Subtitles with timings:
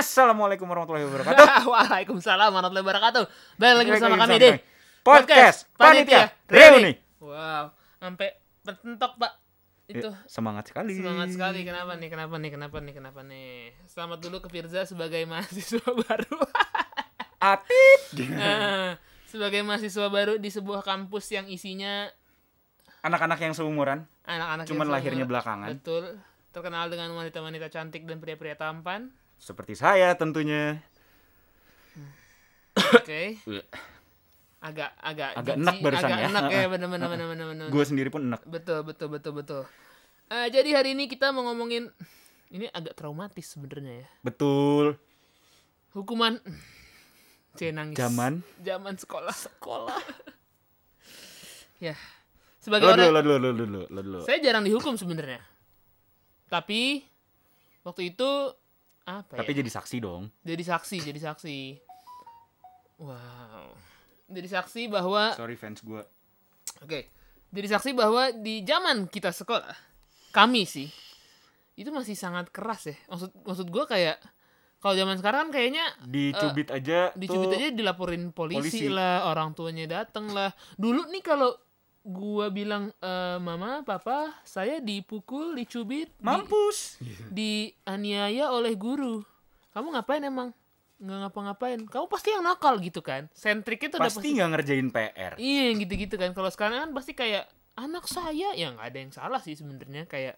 [0.00, 1.44] Assalamualaikum warahmatullahi wabarakatuh.
[1.76, 3.24] Waalaikumsalam warahmatullahi wabarakatuh.
[3.60, 4.50] Balik lagi bersama kami di
[5.04, 6.96] Podcast Panitia Reuni.
[7.20, 7.68] Wow,
[8.00, 8.32] sampai
[8.64, 9.32] pentok Pak.
[9.92, 10.96] Itu Ya, semangat sekali.
[10.96, 11.68] semangat sekali.
[11.68, 12.08] Kenapa nih?
[12.08, 12.48] Kenapa nih?
[12.48, 12.92] Kenapa nih?
[12.96, 13.76] Kenapa nih?
[13.84, 16.36] Selamat dulu ke Firza sebagai mahasiswa baru.
[17.36, 18.00] Atit.
[18.40, 18.96] Eh,
[19.28, 22.08] sebagai mahasiswa baru di sebuah kampus yang isinya
[23.04, 25.76] Anak-anak yang seumuran, anak-anak yang cuman lahirnya belakangan.
[25.76, 26.20] Betul.
[26.52, 29.12] Terkenal dengan wanita-wanita cantik dan pria-pria tampan.
[29.40, 30.84] Seperti saya tentunya.
[32.76, 33.40] Oke.
[34.60, 36.28] agak agak Agak jijik, enak barusan agak ya.
[36.28, 37.66] enak ya bener bener bener bener bener.
[37.66, 38.44] Gue sendiri pun enak.
[38.44, 39.62] betul betul betul betul
[40.28, 41.90] Eh, jadi hari ini kita mau ngomongin
[42.50, 44.94] ini agak traumatis sebenarnya ya Betul.
[45.90, 46.38] hukuman
[47.58, 48.46] C nangis Zaman.
[48.60, 49.98] zaman sekolah sekolah
[51.82, 51.98] ya
[52.58, 54.20] sebagai Lo orang dulu, lo dulu, lo dulu, lo dulu.
[54.22, 55.42] saya jarang dihukum sebenarnya
[56.46, 57.02] tapi
[57.82, 58.30] waktu itu
[59.06, 60.28] apa Tapi ya jadi saksi dong.
[60.42, 61.58] jadi saksi jadi saksi
[63.00, 63.70] wow
[64.30, 66.02] jadi saksi bahwa Sorry fans gue.
[66.86, 67.10] Oke.
[67.50, 69.74] Jadi saksi bahwa di zaman kita sekolah,
[70.30, 70.86] kami sih
[71.74, 72.96] itu masih sangat keras ya.
[73.10, 74.22] Maksud maksud gue kayak
[74.78, 77.10] kalau zaman sekarang kan kayaknya Dicubit aja.
[77.18, 77.58] dicubit tuh.
[77.58, 78.86] aja dilaporin polisi, polisi.
[78.86, 80.54] lah, orang tuanya dateng lah.
[80.78, 81.50] Dulu nih kalau
[82.00, 86.96] gua bilang "Eh, mama, papa, saya dipukul, dicubit, di- Mampus.
[87.36, 89.20] dianiaya oleh guru.
[89.70, 90.50] Kamu ngapain emang?
[91.00, 91.80] Nggak ngapa-ngapain.
[91.84, 93.28] Kamu pasti yang nakal gitu kan.
[93.32, 95.32] Sentriknya tuh udah Pasti nggak ngerjain PR.
[95.36, 96.30] Iya yang gitu-gitu kan.
[96.32, 100.36] Kalau sekarang kan pasti kayak anak saya ya nggak ada yang salah sih sebenarnya kayak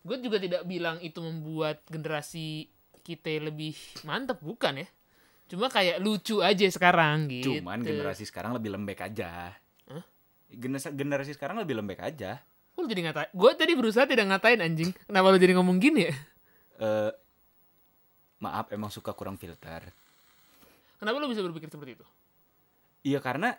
[0.00, 2.70] gue juga tidak bilang itu membuat generasi
[3.02, 4.88] kita lebih mantep bukan ya.
[5.50, 7.58] Cuma kayak lucu aja sekarang gitu.
[7.58, 9.50] Cuman generasi sekarang lebih lembek aja.
[9.90, 10.04] Hah?
[10.50, 12.42] Generasi, generasi sekarang lebih lembek aja.
[12.74, 13.30] Lu jadi ngatain?
[13.30, 14.90] Gue tadi berusaha tidak ngatain anjing.
[15.06, 16.14] Kenapa lu jadi ngomong gini ya?
[16.80, 17.12] Eh
[18.40, 19.92] maaf emang suka kurang filter.
[20.96, 22.06] Kenapa lu bisa berpikir seperti itu?
[23.04, 23.56] Iya karena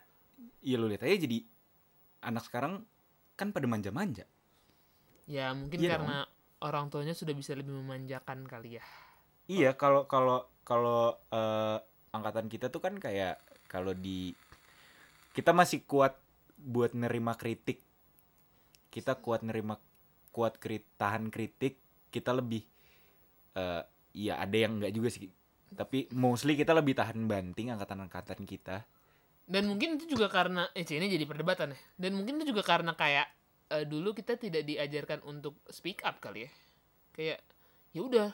[0.62, 1.42] ya lu lihat aja jadi
[2.22, 2.86] anak sekarang
[3.38, 4.26] kan pada manja-manja.
[5.26, 6.18] Ya mungkin Iya karena
[6.62, 8.86] orang tuanya sudah bisa lebih memanjakan kali ya.
[9.50, 11.78] Iya kalau kalau kalau eh,
[12.14, 14.38] angkatan kita tuh kan kayak kalau di
[15.34, 16.21] kita masih kuat
[16.62, 17.82] buat nerima kritik.
[18.94, 19.82] Kita kuat nerima
[20.30, 21.82] kuat krit, tahan kritik.
[22.14, 22.64] Kita lebih
[23.58, 23.84] eh
[24.16, 25.28] iya ada yang enggak juga sih.
[25.72, 28.84] Tapi mostly kita lebih tahan banting angkatan-angkatan kita.
[29.48, 31.80] Dan mungkin itu juga karena eh ini jadi perdebatan ya.
[32.00, 33.28] Dan mungkin itu juga karena kayak
[33.72, 36.52] eh, dulu kita tidak diajarkan untuk speak up kali ya.
[37.16, 37.40] Kayak
[37.92, 38.30] ya udah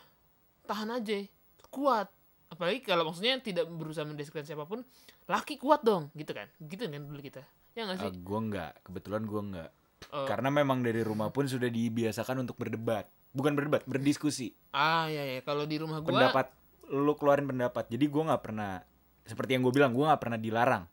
[0.66, 1.25] tahan aja,
[1.69, 2.09] kuat.
[2.47, 4.85] Apalagi kalau maksudnya tidak berusaha mendeskripsikan siapa pun,
[5.27, 6.47] laki kuat dong, gitu kan.
[6.61, 7.43] Gitu kan dulu kita.
[7.77, 8.09] Ya nggak sih?
[8.09, 9.71] Eh, gua enggak, kebetulan gua enggak.
[10.09, 10.25] Oh.
[10.25, 13.05] Karena memang dari rumah pun sudah dibiasakan untuk berdebat.
[13.38, 14.49] Bukan berdebat, berdiskusi.
[14.73, 16.47] Ah ya ya, kalau di rumah gua pendapat
[16.87, 18.79] lu keluarin pendapat jadi gua nggak pernah
[19.27, 20.87] seperti yang gue bilang gua nggak pernah dilarang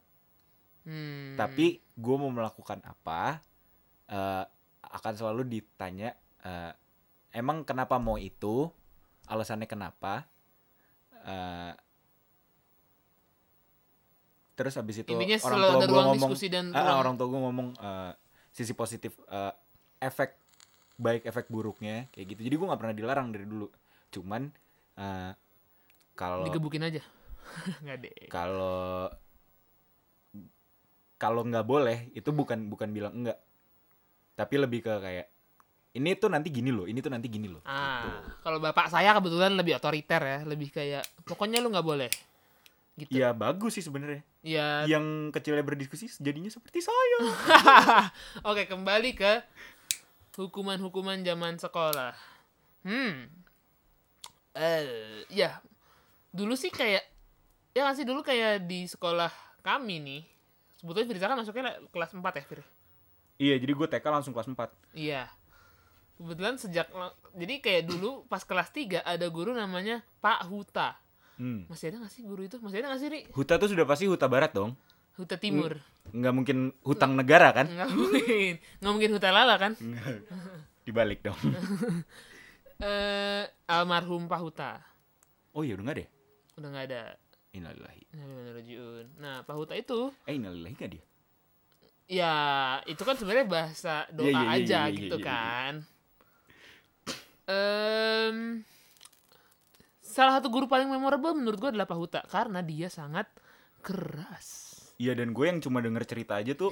[0.82, 3.38] hmm, tapi gue mau melakukan apa
[4.10, 4.44] eh,
[4.82, 6.74] akan selalu ditanya eh,
[7.30, 8.66] emang kenapa mau itu
[9.30, 10.26] alasannya kenapa
[11.24, 11.72] Eh,
[14.54, 17.40] terus habis itu intinya orang tua gue ngomong diskusi dan Ah, ruang orang tua gue
[17.42, 18.12] ngomong eh,
[18.54, 19.52] sisi positif eh,
[19.98, 20.38] efek
[20.94, 23.66] baik efek buruknya kayak gitu jadi gue nggak pernah dilarang dari dulu
[24.14, 24.42] cuman
[24.94, 25.32] eh,
[26.14, 27.02] kalau digebukin aja.
[27.84, 28.14] Nggak deh.
[28.30, 29.10] kalau
[31.18, 33.38] kalau nggak boleh itu bukan bukan bilang enggak
[34.34, 35.26] tapi lebih ke kayak
[35.94, 37.70] ini tuh nanti gini loh ini tuh nanti gini loh gitu.
[37.70, 42.10] Ah, kalau bapak saya kebetulan lebih otoriter ya, lebih kayak pokoknya lu nggak boleh.
[42.94, 43.10] Gitu.
[43.10, 44.86] ya bagus sih sebenarnya Ya.
[44.86, 47.18] yang kecilnya berdiskusi jadinya seperti saya
[48.48, 49.42] Oke, kembali ke
[50.34, 52.14] hukuman-hukuman zaman sekolah.
[52.82, 53.26] Hmm.
[54.52, 54.86] Eh,
[55.26, 55.58] ya.
[56.30, 57.02] Dulu sih kayak
[57.70, 59.30] ya nggak sih dulu kayak di sekolah
[59.62, 60.22] kami nih.
[60.78, 62.62] Sebetulnya Firza kan masuknya kelas 4 ya, Fir?
[63.34, 65.26] iya jadi gue TK langsung kelas 4 Iya.
[66.14, 66.86] Kebetulan sejak
[67.34, 70.94] jadi kayak dulu pas kelas 3 ada guru namanya Pak Huta.
[71.36, 71.66] Hmm.
[71.66, 72.56] Masih ada gak sih guru itu?
[72.58, 73.20] Masih ada gak sih, Ri?
[73.30, 74.74] Huta tuh sudah pasti Huta Barat dong
[75.14, 75.78] Huta Timur.
[76.04, 78.52] nggak mungkin hutang negara kan Nggak mungkin.
[78.78, 79.72] Nggak mungkin Huta Lala kan?
[80.82, 81.38] dibalik dong
[82.76, 84.72] Eh, almarhum Pak Huta.
[85.52, 86.08] oh iya udah nggak deh
[86.58, 87.02] Udah nggak ada.
[87.50, 88.74] innalillahi Innalillahi
[89.16, 91.04] Nah, Pak Huta itu eh innalillahi nggak dia
[92.04, 92.34] ya
[92.84, 95.72] itu kan sebenarnya bahasa doa Iya, iya, aja iya, iya, gitu kan.
[100.14, 103.26] Salah satu guru paling memorable menurut gue adalah Pak Huta karena dia sangat
[103.82, 104.70] keras.
[104.96, 106.70] iya dan gue yang cuma denger cerita aja tuh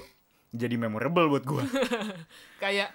[0.54, 1.62] jadi memorable buat gue
[2.62, 2.94] Kayak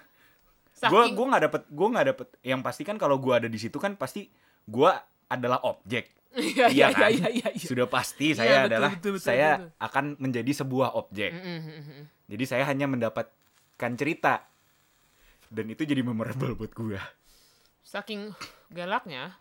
[0.78, 3.76] gue gue nggak dapet gue nggak dapet yang pasti kan kalau gue ada di situ
[3.76, 4.30] kan pasti
[4.64, 4.90] gue
[5.28, 6.08] adalah objek.
[6.38, 7.10] Iya Iya iya kan?
[7.10, 7.48] iya iya.
[7.56, 7.66] iya.
[7.66, 9.68] Sudah pasti Iya, saya betul, adalah betul, betul, saya betul.
[9.80, 11.30] akan menjadi sebuah objek.
[11.34, 12.04] Mm, mm, mm, mm.
[12.28, 14.34] Jadi saya hanya mendapatkan cerita.
[15.48, 17.00] Dan itu jadi memorable buat gua.
[17.80, 18.36] Saking
[18.70, 19.34] galaknya,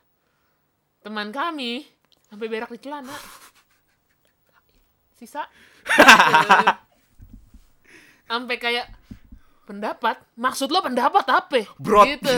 [1.07, 1.87] teman kami
[2.27, 3.15] sampai berak di celana.
[5.15, 5.47] Sisa.
[8.27, 8.91] sampai kayak
[9.63, 10.19] pendapat.
[10.35, 11.63] Maksud lo pendapat apa?
[11.79, 12.11] Brot.
[12.11, 12.33] Gitu.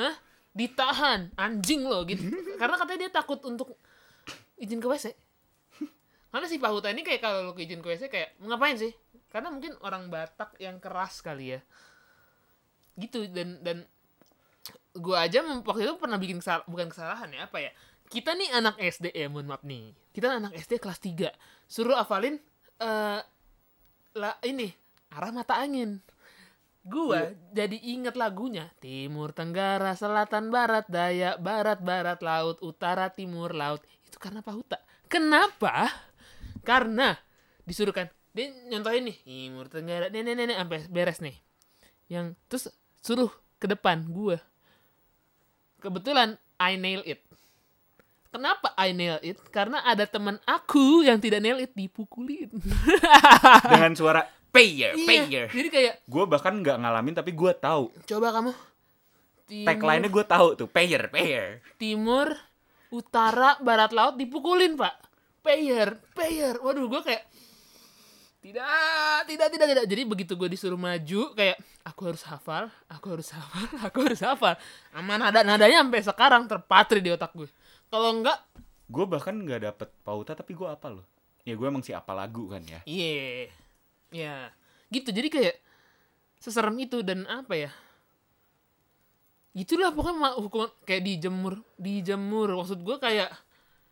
[0.00, 0.14] Hah?
[0.56, 2.32] Ditahan, anjing lo gitu.
[2.56, 3.76] Karena katanya dia takut untuk
[4.56, 5.12] izin ke WC.
[6.32, 8.90] Karena si Pak Huta ini kayak kalau lo ke izin ke WC kayak ngapain sih?
[9.28, 11.60] Karena mungkin orang Batak yang keras kali ya.
[12.96, 13.84] Gitu dan dan
[14.98, 17.70] gua aja waktu itu pernah bikin kesal bukan kesalahan ya apa ya
[18.08, 19.92] kita nih anak SD ya mohon maaf nih.
[20.10, 21.30] Kita anak SD kelas 3
[21.68, 22.40] suruh hafalin
[22.80, 23.20] eh
[24.16, 24.72] lah ini
[25.12, 26.00] arah mata angin.
[26.88, 28.72] Gua jadi inget lagunya.
[28.80, 33.84] Timur tenggara selatan barat daya barat barat laut utara timur laut.
[34.08, 35.92] Itu karena Pak Huta kenapa?
[36.64, 37.12] Karena
[37.68, 41.36] disuruh kan dia nyontohin nih timur tenggara nenek nenek sampai beres nih.
[42.08, 42.64] Yang terus
[43.04, 44.40] suruh ke depan gua.
[45.78, 47.27] Kebetulan I nail it
[48.28, 49.38] kenapa I nail it?
[49.48, 52.48] Karena ada teman aku yang tidak nail it dipukulin.
[53.72, 55.46] Dengan suara payer, Iya, payer.
[55.48, 57.92] jadi kayak Gue bahkan nggak ngalamin tapi gue tahu.
[58.04, 58.52] coba kamu.
[59.48, 61.64] Timur, Tagline-nya gue tahu tuh, payer, payer.
[61.76, 62.36] timur
[62.88, 64.92] utara barat laut dipukulin pak.
[65.40, 66.56] Payer payer.
[66.58, 67.24] Waduh gue kayak
[68.38, 69.84] tidak tidak tidak tidak.
[69.88, 74.54] Jadi begitu gue disuruh maju kayak aku harus hafal aku harus hafal aku harus hafal.
[74.92, 77.48] Aman nada nadanya sampai sekarang terpatri di otak gue
[77.88, 78.38] kalau enggak
[78.88, 81.04] Gue bahkan nggak dapet pauta tapi gue apa loh.
[81.44, 82.80] Ya gue emang si apa lagu kan ya.
[82.84, 83.48] iya
[84.08, 84.34] ya
[84.88, 85.56] gitu jadi kayak
[86.38, 87.70] seserem itu dan apa ya
[89.52, 93.28] gitulah pokoknya ma- hukuman kayak dijemur dijemur maksud gue kayak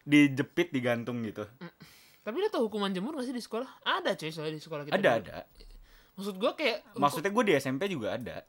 [0.06, 1.42] Dijepit, digantung gitu.
[2.22, 3.66] Tapi lo tau hukuman jemur gak sih di sekolah?
[3.82, 4.94] Ada cuy soalnya di sekolah kita.
[4.94, 5.18] Ada, dulu.
[5.18, 5.36] ada.
[6.14, 8.46] Maksud gue kayak Maksudnya gue di SMP juga ada.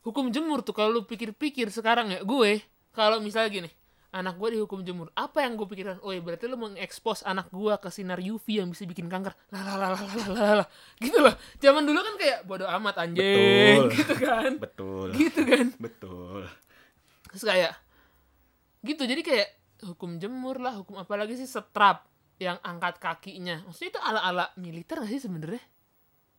[0.00, 3.70] hukum jemur tuh kalau lu pikir-pikir sekarang ya gue kalau misalnya gini
[4.10, 5.08] anak gue dihukum jemur.
[5.14, 6.02] Apa yang gue pikirkan?
[6.02, 9.34] Oh ya berarti lu mengekspos anak gue ke sinar UV yang bisa bikin kanker.
[9.54, 10.68] Lah lah lah lah lah lah
[10.98, 11.34] gitu loh.
[11.62, 13.22] Zaman dulu kan kayak bodo amat anjing.
[13.22, 13.82] Betul.
[13.98, 14.52] gitu kan.
[14.58, 15.08] Betul.
[15.14, 15.66] gitu kan.
[15.78, 16.42] Betul.
[17.30, 17.72] terus kayak
[18.82, 19.02] gitu.
[19.06, 19.48] Jadi kayak
[19.86, 21.46] hukum jemur lah hukum apa lagi sih?
[21.46, 22.10] Setrap
[22.42, 23.62] yang angkat kakinya.
[23.68, 25.62] Maksudnya itu ala ala militer gak sih sebenarnya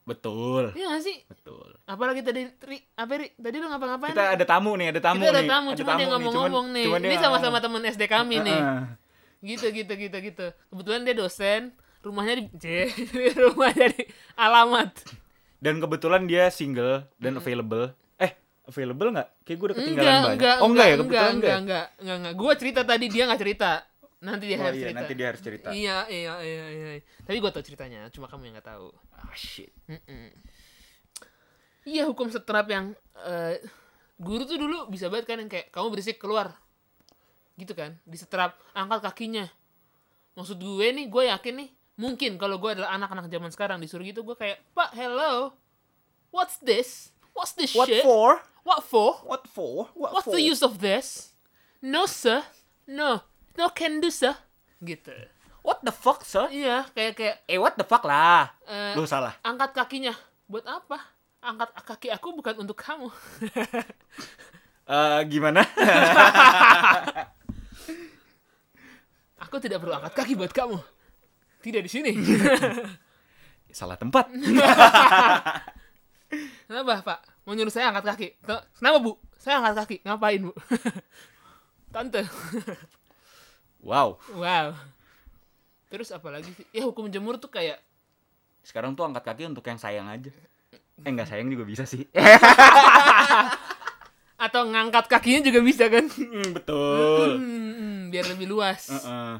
[0.02, 0.74] Betul.
[0.74, 1.16] Iya gak sih?
[1.24, 1.78] Betul.
[1.84, 3.30] Apalagi tadi Ri, apa Ri?
[3.32, 4.10] Tadi lu ngapa-ngapain?
[4.10, 5.50] Kita ada tamu nih, ada tamu Kita ada nih.
[5.50, 6.84] tamu, cuma dia ngomong-ngomong nih.
[6.86, 8.60] cuman Ini dia- sama-sama temen SD kami nih.
[9.40, 10.46] Gitu gitu gitu gitu.
[10.68, 11.60] Kebetulan dia dosen,
[12.00, 12.66] rumahnya di J,
[13.42, 14.02] rumahnya di
[14.34, 14.90] alamat.
[15.58, 17.94] Dan kebetulan dia single dan available.
[18.16, 18.34] Eh,
[18.64, 19.28] available nggak?
[19.42, 20.34] Kayak gue udah ketinggalan Enggak, banyak.
[20.34, 21.58] enggak, oh enggak, ya, enggak, kebetulan enggak, enggak.
[21.58, 22.34] enggak, enggak, enggak.
[22.34, 23.72] Gua cerita tadi dia nggak cerita.
[24.22, 24.98] Nanti dia Oh harus iya, cerita.
[25.02, 25.68] nanti dia harus cerita.
[25.74, 26.88] Iya, iya, iya, iya.
[27.26, 28.94] Tapi gua tau ceritanya, cuma kamu yang nggak tahu.
[29.12, 29.74] Ah, shit.
[29.90, 30.30] Mm-mm.
[31.82, 33.58] Iya hukum setrap yang eh,
[34.16, 36.54] guru tuh dulu bisa banget kan yang kayak kamu berisik keluar
[37.52, 39.44] gitu kan disetrap angkat kakinya
[40.32, 41.68] maksud gue nih gue yakin nih
[41.98, 45.52] mungkin kalau gue adalah anak-anak zaman sekarang disuruh gitu gue kayak pak hello
[46.30, 48.38] what's this what's this What shit for?
[48.62, 49.90] what for What for?
[49.92, 50.38] What what's for?
[50.38, 51.34] the use of this
[51.82, 52.46] no sir
[52.86, 54.32] no no can do sir.
[54.80, 55.12] Gitu.
[55.62, 56.50] What the fuck, sir?
[56.50, 58.50] iya kayak kayak Eh, what the fuck lah?
[58.66, 59.38] eh, Lu salah.
[59.40, 60.10] angkat kakinya.
[60.46, 60.98] Buat apa?
[61.38, 63.08] Angkat kaki aku bukan untuk kamu.
[64.82, 65.62] Eh, gimana?
[69.42, 70.78] aku tidak perlu angkat kaki buat kamu.
[71.62, 72.10] Tidak di sini.
[73.72, 74.26] Salah tempat.
[76.66, 77.18] kenapa pak?
[77.46, 78.28] Mau nyuruh saya angkat kaki?
[78.42, 79.12] Ke- kenapa bu?
[79.38, 79.96] Saya angkat kaki.
[80.04, 80.52] Ngapain bu?
[81.92, 82.24] Tante
[83.82, 84.14] Wow.
[84.32, 84.72] wow
[85.88, 87.76] terus apa lagi sih ya hukum jemur tuh kayak
[88.62, 90.30] Sekarang tuh angkat kaki untuk yang sayang aja.
[90.70, 92.06] Eh, enggak sayang juga bisa sih.
[94.38, 97.28] atau ngangkat kakinya juga bisa kan Hmm, Betul.
[97.36, 99.34] Hmm, biar lebih luas Heeh.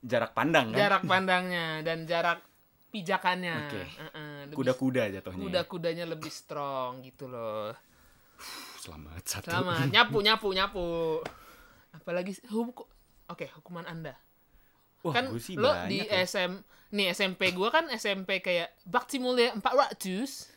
[0.00, 0.78] Jarak pandang kan?
[0.78, 2.40] jarak pandangnya dan jarak
[2.88, 3.82] pijakannya Oke.
[3.84, 5.42] Heeh, lebih- Kuda-kuda jatuhnya.
[5.42, 7.72] kuda-kudanya lebih strong gitu loh
[8.78, 9.50] Selamat satu.
[9.50, 10.86] Selamat nyapu nyapu nyapu
[11.90, 12.86] apalagi hukum
[13.28, 14.16] oke hukuman anda
[15.00, 16.24] Wah, kan gue sih lo banyak di ya.
[16.24, 16.52] SM
[16.90, 20.48] nih SMP gua kan SMP kayak Bakti Mulia 400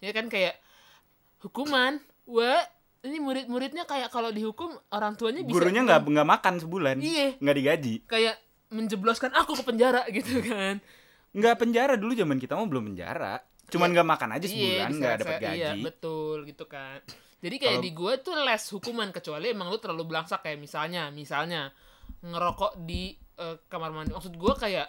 [0.00, 0.56] ya kan kayak
[1.40, 2.62] hukuman wah
[3.02, 6.96] ini murid-muridnya kayak kalau dihukum orang tuanya bisa Gurunya nggak nggak makan sebulan.
[6.98, 7.36] Iya.
[7.36, 7.94] Nggak digaji.
[8.06, 8.40] kayak
[8.70, 10.80] menjebloskan aku ke penjara gitu kan
[11.30, 13.44] Nggak penjara dulu zaman kita mah belum penjara.
[13.66, 15.58] Cuman nggak makan aja Iya, sebulan, nggak dapat bisa- gaji.
[15.58, 16.98] iya betul gitu kan
[17.38, 21.10] Jadi kayak Kalau- di gue tuh less hukuman kecuali emang lu terlalu belangsak kayak misalnya,
[21.10, 21.68] misalnya
[22.24, 24.16] ngerokok di eh, kamar mandi.
[24.16, 24.88] Maksud gue kayak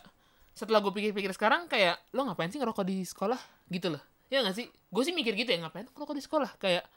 [0.55, 4.03] setelah gue pikir-pikir sekarang kayak lo ngapain sih ngerokok di sekolah gitu loh.
[4.31, 4.71] Ya gak sih?
[4.89, 6.87] Gue sih mikir gitu ya ngapain ngerokok di sekolah kayak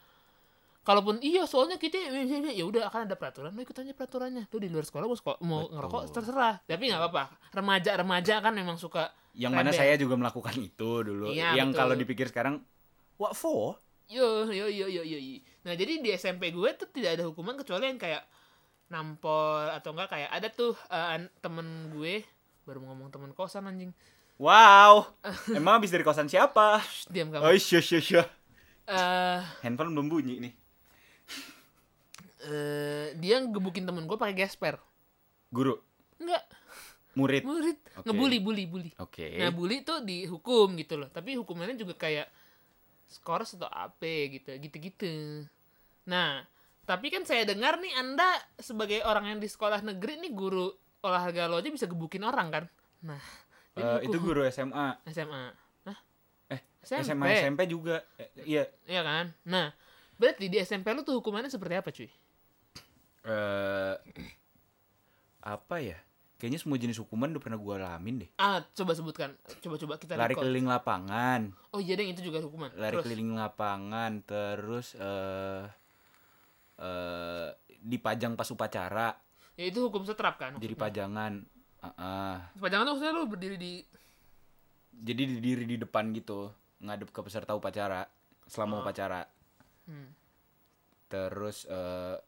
[0.89, 2.01] kalaupun iya soalnya kita
[2.49, 5.39] ya udah akan ada peraturan lo ikut aja peraturannya tuh di luar sekolah mau sekolah,
[5.45, 5.75] mau Betul.
[5.77, 10.57] ngerokok terserah tapi nggak apa-apa remaja remaja kan memang suka Yang mana saya juga melakukan
[10.59, 11.31] itu dulu.
[11.31, 11.79] Iya, yang betul.
[11.79, 12.59] kalau dipikir sekarang,
[13.23, 13.79] what for?
[14.11, 15.15] Yo yo yo yo yo.
[15.15, 15.39] yo.
[15.63, 18.27] Nah jadi di SMP gue tuh tidak ada hukuman kecuali yang kayak
[18.89, 22.25] nampol atau enggak kayak ada tuh an- temen gue
[22.65, 23.93] baru ngomong temen kosan anjing.
[24.39, 25.13] Wow,
[25.59, 26.79] emang habis dari kosan siapa?
[26.81, 27.43] Shh, diam kamu.
[27.43, 28.23] Oh iya iya iya.
[28.89, 30.55] Eh Handphone belum bunyi nih.
[32.45, 34.79] eh, dia ngebukin temen gue pakai gesper.
[35.49, 35.81] Guru,
[36.21, 36.45] Enggak,
[37.13, 37.43] murid.
[37.43, 38.05] murid Oke.
[38.07, 38.91] ngebully bully bully.
[39.01, 39.37] Oke.
[39.37, 41.09] Nah bully tuh dihukum gitu loh.
[41.09, 42.29] Tapi hukumannya juga kayak
[43.09, 44.01] skors atau AP
[44.39, 45.45] gitu gitu-gitu.
[46.07, 46.45] Nah
[46.89, 48.25] tapi kan saya dengar nih anda
[48.57, 52.65] sebagai orang yang di sekolah negeri nih guru olahraga lo aja bisa gebukin orang kan?
[53.05, 53.21] Nah
[53.77, 54.99] Eh, jadi itu guru SMA.
[55.07, 55.55] SMA.
[55.85, 55.99] Hah?
[56.51, 57.05] Eh, SMP.
[57.07, 58.03] SMA SMP juga.
[58.17, 58.65] Eh, iya.
[58.83, 59.31] Iya kan?
[59.45, 59.71] Nah
[60.17, 62.11] berarti di SMP lu tuh hukumannya seperti apa cuy?
[63.23, 63.95] eh
[65.41, 65.99] apa ya?
[66.39, 68.31] Kayaknya semua jenis hukuman udah pernah gue alamin deh.
[68.35, 69.35] Ah coba sebutkan.
[69.59, 70.47] Coba-coba kita Lari recall.
[70.47, 71.41] keliling lapangan,
[71.71, 72.71] Oh iya deng itu juga hukuman.
[72.75, 73.05] lari Terus?
[73.07, 75.67] keliling lapangan, terus eh
[76.79, 79.15] eh dipajang pas upacara,
[79.55, 80.55] Ya itu hukum setrap kan?
[80.57, 81.43] jadi pajangan.
[81.79, 82.37] Ah, ah.
[82.55, 83.73] Pajangan tuh maksudnya lu berdiri di
[84.91, 88.03] Jadi diri di depan gitu, ngadep ke peserta upacara
[88.45, 88.83] selama Oh.
[88.83, 89.23] upacara.
[89.85, 90.11] Hmm.
[91.07, 92.19] Terus eh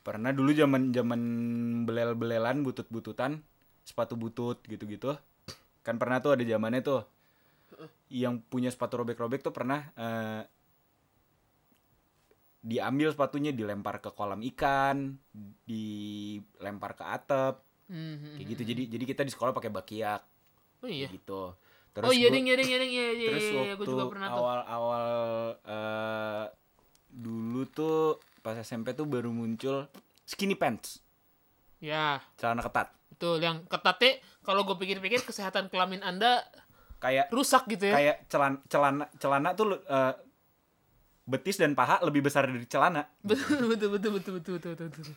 [0.00, 1.20] pernah dulu zaman zaman
[1.84, 3.40] belel-belelan butut-bututan,
[3.82, 5.16] sepatu butut gitu-gitu.
[5.80, 7.08] Kan pernah tuh ada zamannya tuh.
[8.08, 10.44] Yang punya sepatu robek-robek tuh pernah eh
[12.64, 15.20] diambil sepatunya dilempar ke kolam ikan,
[15.64, 18.62] dilempar ke atap, Hmm, hmm, kayak hmm, gitu.
[18.64, 20.20] Jadi jadi kita di sekolah pakai bakiak
[20.80, 21.04] Oh iya.
[21.04, 21.52] kayak gitu.
[21.92, 23.76] Terus oh iya gua- ding, iya ding, iya ding, iya iya terus iya, iya, waktu
[23.78, 24.36] gue juga pernah tuh.
[24.40, 25.04] awal-awal
[25.62, 26.44] eh,
[27.06, 27.98] dulu tuh
[28.40, 29.84] pas SMP tuh baru muncul
[30.24, 31.04] skinny pants,
[31.78, 32.88] Ya, celana ketat.
[33.06, 36.40] betul yang ketatnya kalau gue pikir-pikir kesehatan kelamin Anda
[36.96, 37.94] Kayak rusak gitu ya.
[37.94, 40.12] kayak celana celana celana tuh eh,
[41.24, 43.08] betis dan paha lebih besar dari celana.
[43.24, 45.14] betul, betul, betul, betul, betul, betul, betul, betul.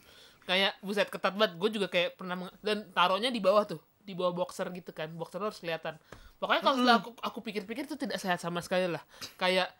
[0.48, 1.60] Kayak buset ketat banget.
[1.60, 5.12] Gue juga kayak pernah meng- dan taruhnya di bawah tuh, di bawah boxer gitu kan.
[5.12, 6.00] Boxer harus kelihatan.
[6.40, 9.04] Pokoknya kalau setelah aku aku pikir-pikir itu tidak sehat sama sekali lah.
[9.36, 9.74] Kayak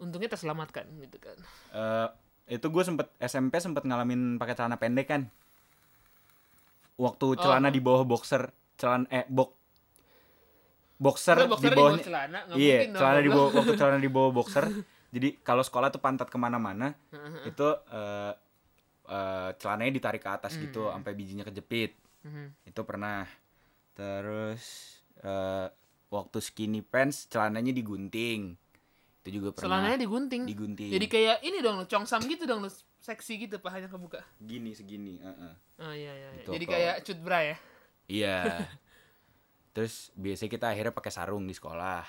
[0.00, 1.36] untungnya terselamatkan gitu kan.
[1.70, 2.08] Eh,
[2.56, 5.22] itu gue sempet SMP sempet ngalamin pakai celana pendek kan.
[6.96, 7.74] Waktu celana Oh.
[7.74, 9.52] di bawah boxer, celana eh bok
[10.96, 14.30] boxer Nggak, boxer di bawahnya celana, nggak iya celana di bawah waktu celana di bawah
[14.32, 14.64] boxer
[15.12, 16.96] jadi kalau sekolah tuh pantat ke mana-mana
[17.44, 18.32] itu eh
[19.04, 20.96] eh, celananya ditarik ke atas gitu Hmm.
[20.96, 21.92] sampai bijinya kejepit
[22.22, 22.66] Mhm.
[22.66, 23.28] itu pernah
[23.92, 25.68] terus eh
[26.08, 28.56] waktu skinny pants celananya digunting
[29.20, 30.42] itu juga pernah Celananya digunting.
[30.44, 32.66] digunting Jadi kayak ini dong, congsam gitu dong,
[32.98, 34.18] seksi gitu pahanya kebuka.
[34.36, 35.54] gini segini heeh.
[35.78, 36.28] Oh iya iya.
[36.28, 36.30] iya.
[36.38, 37.56] Gitu, Jadi kalau- kayak cut bra ya.
[38.08, 38.36] iya
[39.72, 42.02] terus biasanya kita akhirnya pakai sarung di sekolah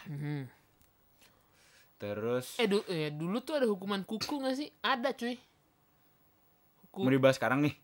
[2.03, 4.67] terus Eh du ya, dulu tuh ada hukuman kuku gak sih?
[4.81, 5.39] Ada cuy.
[6.83, 6.99] Kuku.
[6.99, 7.75] mau dibahas sekarang nih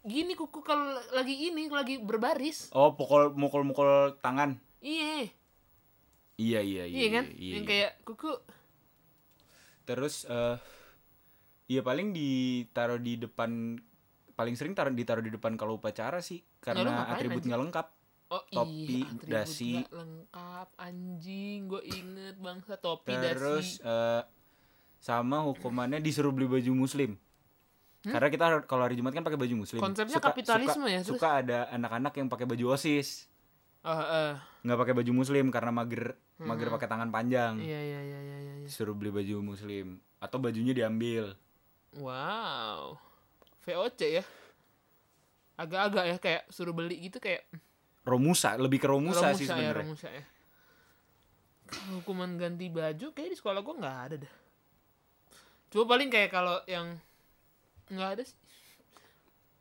[0.00, 2.72] Gini kuku kalau lagi ini lagi berbaris.
[2.72, 5.28] oh pukul mukul mukul tangan Iya.
[6.36, 7.24] iya iya Iya, kan?
[7.30, 7.68] iya, Yang iya.
[7.68, 8.32] kayak kuku.
[9.84, 10.56] terus eh
[11.66, 13.76] iya paling ditaruh di depan
[14.32, 17.86] paling sering taruh ditaruh di depan kalau upacara sih karena atribut nggak lengkap
[18.28, 19.80] Oh Topi, iya, dasi.
[19.88, 23.88] lengkap anjing, gue inget bangsa topi terus dasi.
[23.88, 24.22] eh
[24.98, 27.16] sama hukumannya disuruh beli baju muslim
[28.00, 29.86] karena kita kalau hari Jumat kan pakai baju muslim Hmm?
[29.86, 31.08] Konsepnya kapitalisme suka, ya, terus?
[31.14, 33.30] suka ada anak-anak yang pakai baju osis
[33.80, 34.34] Oh, eh.
[34.60, 38.52] nggak pakai baju muslim karena mager mager pakai tangan panjang Iya iya iya iya iya.
[38.54, 38.64] iya.
[38.64, 39.86] disuruh beli baju muslim
[40.18, 41.32] atau bajunya diambil
[41.94, 43.00] Wow.
[43.62, 44.24] VOC ya.
[45.54, 47.48] Agak-agak ya kayak suruh beli gitu kayak
[48.08, 50.24] romusa lebih ke romusa, sih ya, sebenarnya Romusa ya.
[51.92, 54.34] Hukuman ganti baju kayak di sekolah gua nggak ada dah.
[55.68, 56.96] Cuma paling kayak kalau yang
[57.92, 58.38] nggak ada sih.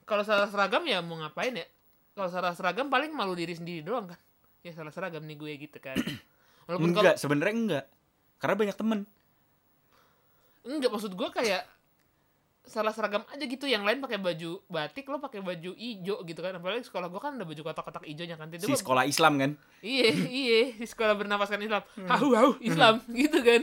[0.08, 1.68] Kalau salah seragam ya mau ngapain ya?
[2.16, 4.20] Kalau salah seragam paling malu diri sendiri doang kan.
[4.64, 6.00] Ya salah seragam nih gue gitu kan.
[6.68, 7.86] Walaupun enggak sebenarnya enggak
[8.40, 9.00] karena banyak temen
[10.68, 11.64] enggak maksud gua kayak
[12.68, 16.52] salah seragam aja gitu yang lain pakai baju batik lo pakai baju ijo gitu kan
[16.54, 20.10] apalagi sekolah gua kan ada baju kotak-kotak ijonya kan si tiba sekolah Islam kan Iya,
[20.44, 21.84] iya, di sekolah bernafaskan Islam.
[21.96, 22.10] Hmm.
[22.10, 23.62] Hau hau Islam gitu kan.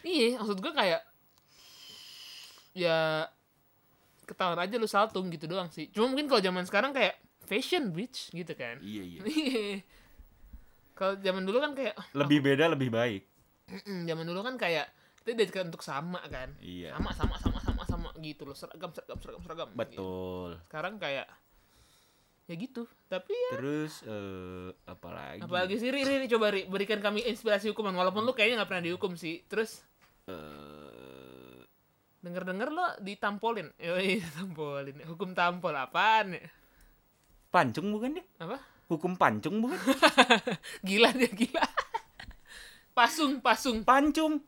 [0.00, 1.00] iya maksud gue kayak
[2.72, 3.26] ya
[4.24, 8.28] ketahuan aja lu saltung gitu doang sih cuma mungkin kalau zaman sekarang kayak fashion bitch
[8.30, 9.20] gitu kan Iya iya.
[9.26, 9.76] Iya.
[10.92, 13.22] kalau zaman dulu kan kayak Lebih beda lebih baik.
[13.68, 14.88] Mm-mm, zaman dulu kan kayak
[15.28, 16.96] kita diajarkan untuk sama kan Iya.
[16.96, 19.76] sama sama sama sama sama gitu loh seragam seragam seragam seragam gitu.
[19.76, 20.50] Betul.
[20.64, 21.28] sekarang kayak
[22.42, 25.40] ya gitu tapi ya Terus eh apa lagi?
[25.44, 28.70] apalagi sih Ri, Ri, Ri, coba Ri, berikan kami inspirasi hukuman walaupun lu kayaknya nggak
[28.70, 29.84] pernah dihukum sih terus
[30.24, 31.60] Eh,
[32.18, 36.48] denger denger lo ditampolin Yoi, tampolin hukum tampol apaan ya
[37.48, 38.24] pancung bukan ya?
[38.38, 38.56] apa
[38.86, 39.76] Hukum pancung bukan?
[40.88, 41.64] gila dia gila
[42.90, 44.40] pasung pasung Pancung.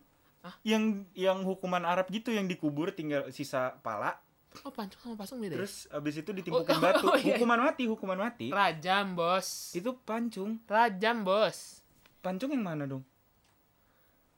[0.62, 0.82] Yang
[1.12, 4.16] yang hukuman Arab gitu yang dikubur tinggal sisa pala.
[4.60, 5.58] oh pancung sama pasung beda ya?
[5.62, 7.06] Terus abis itu ditimpukan Oh, batu.
[7.06, 7.34] oh, iya.
[7.34, 8.50] Hukuman mati, hukuman mati.
[8.50, 10.58] rajam bos Itu pancung.
[10.64, 11.84] rajam bos
[12.18, 13.04] Pancung yang mana dong?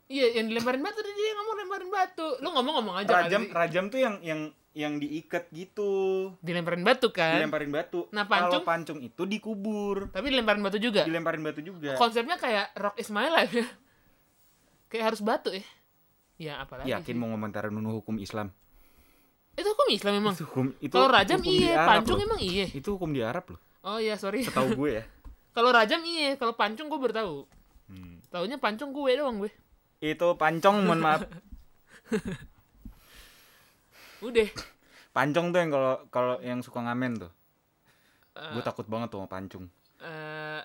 [0.06, 3.56] iya yang dilemparin batu dia nggak mau lemparin batu lu ngomong-ngomong aja Rajam, kali.
[3.56, 4.40] rajam tuh yang yang
[4.72, 6.32] yang diikat gitu.
[6.38, 8.08] dilemparin batu kan Dilemparin batu.
[8.08, 8.62] Nah, Kalau pancung?
[8.62, 10.08] pancung itu dikubur.
[10.08, 11.96] tapi dilemparin batu juga Dilemparin batu juga.
[11.96, 13.64] konsepnya kayak rock is my life ya
[14.92, 15.64] kayak harus batu ya
[16.42, 17.16] ya apalagi Yakin sih.
[17.16, 18.50] mau ngomentarin hukum Islam?
[19.52, 22.26] itu hukum Islam memang Itu hukum itu kalau rajam hukum iya pancung loh.
[22.26, 23.60] emang iya Itu hukum di Arab loh.
[23.82, 25.04] oh iya sorry Setahu gue ya.
[25.56, 27.36] kalau rajam iya kalau pancung gue baru tahu
[27.82, 28.24] Hmm.
[28.26, 29.52] taunya pancung gue doang gue
[30.00, 31.28] Itu pancong, mohon maaf.
[34.22, 34.48] udah
[35.12, 37.32] Pancong tuh yang kalau kalau yang suka ngamen tuh.
[38.32, 39.68] Eh, Gue takut banget tuh sama pancung.
[40.00, 40.62] eh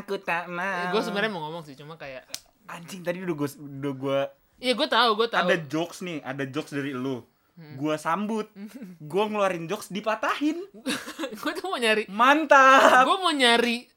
[0.00, 0.88] Aku tak mau.
[0.88, 2.24] gue sebenarnya mau ngomong sih cuma kayak
[2.66, 4.20] anjing tadi udah gue udah gue
[4.60, 7.24] iya gue tahu gue tahu ada jokes nih, ada jokes dari lu.
[7.56, 8.52] Gua sambut.
[9.10, 10.60] Gua ngeluarin jokes dipatahin.
[11.40, 13.08] gue tuh mau nyari Mantap.
[13.08, 13.88] gue mau nyari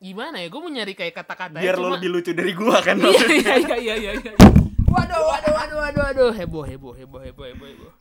[0.00, 2.96] gimana ya gue mau nyari kayak kata-kata Biar lo cuma lebih lucu dari gua kan
[3.04, 4.32] iya iya iya iya iya iya.
[4.88, 7.92] waduh waduh waduh waduh waduh heboh heboh heboh heboh heboh heboh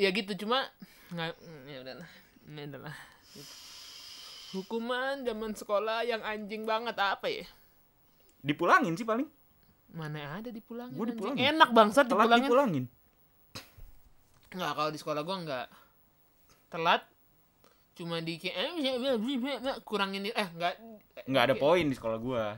[0.00, 0.72] ya gitu cuma
[1.12, 1.36] nggak
[1.68, 2.08] ya udahlah
[2.48, 2.96] ini adalah
[4.56, 7.44] hukuman zaman sekolah yang anjing banget apa ya
[8.42, 9.28] Dipulangin sih paling.
[9.92, 11.12] Mana ada dipulangin, anjing.
[11.12, 11.42] dipulangin.
[11.50, 12.84] enak bangsat Telat dipulangin dipulangin.
[14.50, 15.66] nggak kalau di sekolah gua nggak
[16.68, 17.02] telat
[17.92, 20.74] cuma di kayak eh, kurangin eh nggak
[21.24, 22.56] Nggak ada poin di sekolah gua.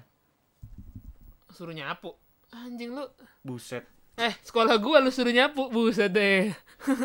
[1.51, 2.11] suruh nyapu
[2.53, 3.07] anjing lu
[3.41, 3.87] Buset.
[4.17, 6.51] eh sekolah gua lu suruh nyapu buset deh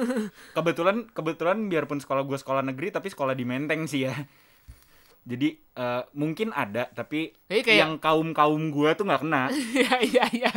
[0.56, 4.13] Kebetulan kebetulan biarpun sekolah gua sekolah negeri tapi sekolah di Menteng sih ya.
[5.30, 9.54] Jadi eh, mungkin ada tapi Tapi kayak- yang kaum kaum gua tuh nggak kena.
[9.78, 10.52] iya iya iya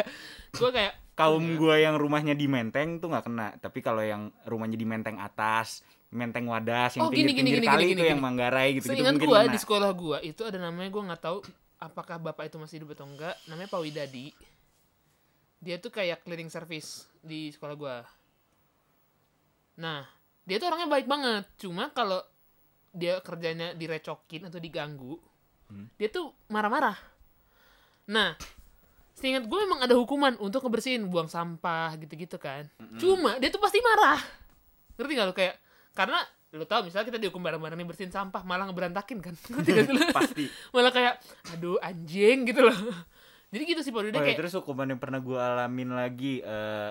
[0.56, 3.52] gua kayak Kaum gua yang rumahnya di Menteng tuh nggak kena.
[3.60, 7.82] Tapi kalau yang rumahnya di Menteng atas, Menteng Wadas, yang Oh, gini, pinggir-pinggir gini, kali
[7.84, 8.20] gini, itu gini, yang.
[8.24, 11.38] Manggarai gitu-gitu Seingat mungkin gua di sekolah gua itu ada namanya gua nggak tahu
[11.76, 14.32] apakah bapak itu masih hidup atau enggak namanya Pak Widadi
[15.58, 17.96] dia tuh kayak cleaning service di sekolah gua
[19.74, 20.06] nah
[20.42, 22.22] dia tuh orangnya baik banget cuma kalau
[22.92, 25.16] dia kerjanya direcokin atau diganggu
[25.64, 25.88] Hmm.
[25.96, 27.00] dia tuh marah-marah.
[28.06, 28.36] Nah
[29.12, 32.68] seingat gue memang ada hukuman untuk ngebersihin buang sampah gitu-gitu kan.
[32.96, 34.20] Cuma dia tuh pasti marah.
[34.94, 35.34] Ngerti gak lu?
[35.34, 35.56] Kayak
[35.92, 36.20] karena
[36.52, 39.32] lu tau misalnya kita dihukum bareng-bareng nih bersihin sampah malah ngeberantakin kan?
[39.48, 40.12] Ngerti gak?
[40.12, 40.44] Pasti.
[40.76, 41.16] malah kayak
[41.50, 42.76] aduh anjing gitu loh.
[43.52, 46.40] Jadi gitu sih Pak Duda Oh, ya, kayak terus hukuman yang pernah gua alamin lagi
[46.40, 46.90] eh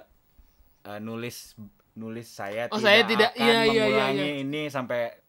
[0.82, 1.54] eh, nulis
[1.94, 4.42] nulis saya Oh, tidak saya tidak- akan iya, iya, mengulangi iya.
[4.42, 5.21] ini sampai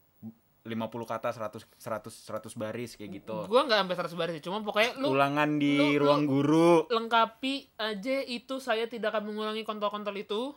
[0.62, 3.35] 50 kata 100 100 100 baris kayak gitu.
[3.44, 6.87] gue nggak sampai 100 baris sih cuma pokoknya lu Ulangan di lu- lu- ruang guru.
[6.87, 10.55] lengkapi aja itu saya tidak akan mengulangi kontol-kontol itu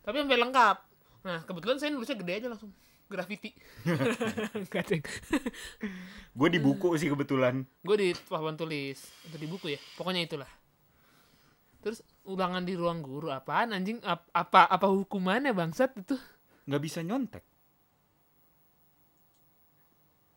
[0.00, 0.76] tapi sampai lengkap
[1.20, 2.72] nah kebetulan saya nulisnya gede aja langsung
[3.04, 3.52] graffiti
[4.64, 5.02] Nggak, Ceng.
[6.30, 7.68] Gue di buku sih kebetulan.
[7.78, 10.48] gue di papan tulis atau di buku ya pokoknya itulah
[11.78, 16.16] terus ulangan di ruang guru apaan anjing Ap- apa apa hukumannya bangsat itu
[16.64, 17.44] nggak bisa nyontek.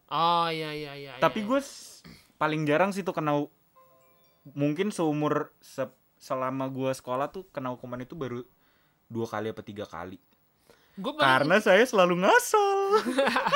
[0.08, 1.48] Oh iya iya iya Tapi iya.
[1.48, 1.60] gue
[2.36, 3.34] paling jarang sih tuh kena
[4.50, 8.42] mungkin seumur se- selama gue sekolah tuh kena hukuman itu baru
[9.06, 10.18] dua kali apa tiga kali.
[10.94, 12.80] Gua paling- Karena saya selalu ngasal.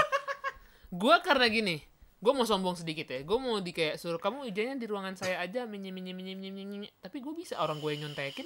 [0.93, 1.79] gue karena gini
[2.21, 5.39] gue mau sombong sedikit ya gue mau di kayak suruh kamu ijanya di ruangan saya
[5.39, 8.45] aja minjem minjem minjem minjem minjem." tapi gue bisa orang gue nyontekin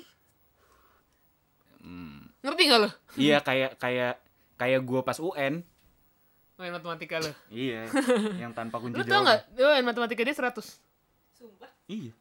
[1.82, 2.32] Hmm.
[2.40, 4.18] ngerti gak lo Iya kayak kayak
[4.56, 5.62] kayak gue pas UN.
[6.56, 7.92] Main matematika lo Iya,
[8.38, 9.28] yang tanpa kunci lo tau jawaban.
[9.28, 10.56] gak lo main matematika dia 100
[11.36, 11.68] Sumpah.
[11.86, 12.12] Iya.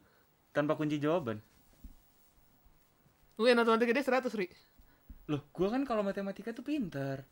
[0.51, 1.39] Tanpa kunci jawaban.
[3.35, 4.47] gue matematika dia 100 ri
[5.25, 7.25] Loh, gua kan kalau matematika tuh pintar.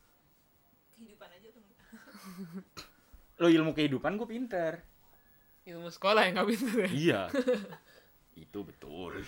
[0.92, 1.62] Kehidupan aja tuh.
[3.40, 4.82] Lo ilmu kehidupan gue pintar.
[5.64, 7.20] ilmu sekolah yang gak pintar ya Iya.
[8.44, 9.22] itu betul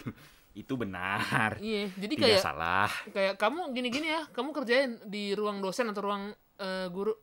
[0.50, 5.62] itu benar iya jadi tidak kayak salah kayak kamu gini-gini ya kamu kerjain di ruang
[5.62, 6.24] dosen atau ruang
[6.58, 7.14] eh, guru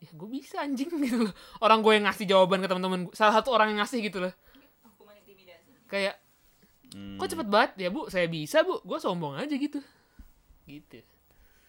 [0.00, 1.34] ya gue bisa anjing gitu loh.
[1.60, 4.32] Orang gue yang ngasih jawaban ke teman-teman gue salah satu orang yang ngasih gitu loh.
[5.86, 6.16] Kayak
[6.90, 8.10] Hmm, kok cepet banget ya bu?
[8.10, 8.82] Saya bisa bu.
[8.82, 9.78] Gue sombong aja gitu.
[10.66, 11.06] Gitu.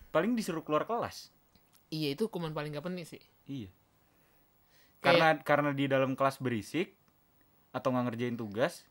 [0.09, 1.29] Paling disuruh keluar kelas?
[1.93, 3.21] Iya itu hukuman paling gak penting sih.
[3.45, 3.69] Iya.
[4.97, 6.97] Kayak- karena karena di dalam kelas berisik
[7.69, 8.81] atau nggak ngerjain tugas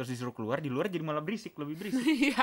[0.00, 2.00] terus disuruh keluar di luar jadi malah berisik lebih berisik.
[2.32, 2.40] Iya.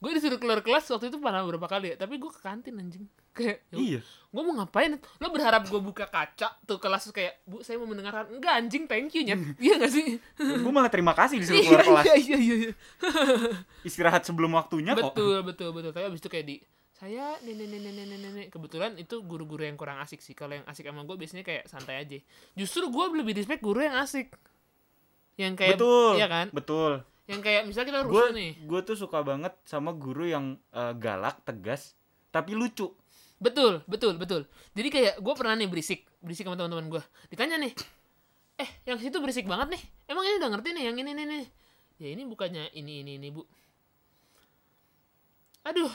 [0.00, 3.04] Gue disuruh keluar kelas waktu itu pernah beberapa kali ya tapi gue ke kantin anjing.
[3.36, 4.00] Kayak ya iya.
[4.00, 4.96] gue mau ngapain?
[5.20, 8.32] Lo berharap gue buka kaca tuh kelas kayak bu saya mau mendengarkan.
[8.32, 9.36] Enggak anjing thank you nyet.
[9.68, 10.16] Iya gak sih?
[10.40, 12.04] Gue malah terima kasih disuruh iya keluar kelas.
[12.08, 12.72] iya iya iya iya.
[13.92, 15.12] istirahat sebelum waktunya kok.
[15.12, 15.92] Betul betul betul.
[15.92, 16.56] Tapi abis itu kayak di
[16.96, 20.32] saya nenek nenek nenek nenek kebetulan itu guru-guru yang kurang asik sih.
[20.32, 22.16] Kalau yang asik sama gue biasanya kayak santai aja.
[22.56, 24.32] Justru gue lebih respect guru yang asik
[25.40, 26.46] yang kayak betul iya kan?
[26.52, 26.92] betul.
[27.24, 28.52] Yang kayak misalnya kita gue rusuh nih.
[28.66, 31.96] gue tuh suka banget sama guru yang eh, galak tegas
[32.28, 32.92] tapi lucu.
[33.40, 34.44] Betul betul betul.
[34.76, 37.72] Jadi kayak gue pernah nih berisik berisik sama teman-teman gue ditanya nih
[38.60, 39.82] eh yang situ berisik banget nih.
[40.12, 41.44] Emang ini udah ngerti nih yang ini nih nih
[42.02, 43.42] ya ini bukannya ini ini ini bu.
[45.64, 45.92] Aduh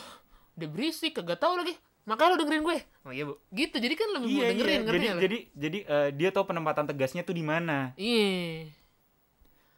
[0.57, 1.77] udah berisik kagak tahu lagi.
[2.07, 2.77] Makanya lo dengerin gue.
[3.05, 3.35] Oh iya bu.
[3.53, 4.47] Gitu jadi kan lebih mau iya.
[4.55, 7.93] dengerin iya jadi jadi jadi eh, dia tahu penempatan tegasnya tuh di mana.
[7.99, 8.73] Iya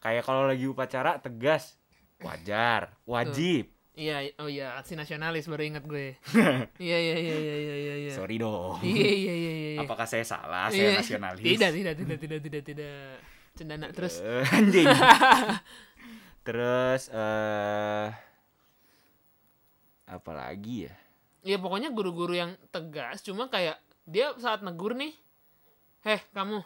[0.00, 1.76] kayak kalau lagi upacara tegas.
[2.20, 2.96] Wajar.
[3.08, 3.72] Wajib.
[4.00, 6.16] Iya oh iya aksi nasionalis baru ingat gue.
[6.86, 8.12] Iya iya iya iya iya iya iya.
[8.16, 8.80] Sorry dong.
[8.80, 9.80] Iya iya iya iya iya.
[9.84, 10.72] apakah saya salah?
[10.72, 11.04] Iya.
[11.04, 11.44] saya nasionalis.
[11.44, 13.00] Tidak tidak tidak tidak tidak tidak.
[13.52, 14.24] Cendana terus.
[14.24, 14.88] Eh, anjing.
[16.46, 18.08] Terus eh
[20.08, 20.94] apa lagi ya?
[21.44, 23.76] Ya pokoknya guru-guru yang tegas cuma kayak
[24.08, 25.12] dia saat negur nih
[26.08, 26.64] heh kamu.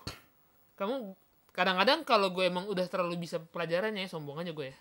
[0.78, 1.18] Kamu
[1.54, 4.76] kadang-kadang kalau gue emang udah terlalu bisa pelajarannya ya sombong aja gue ya.